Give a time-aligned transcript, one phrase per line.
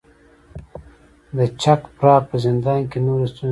[1.37, 3.49] د چک پراګ په زندان کې نورې ستونزې هم وې.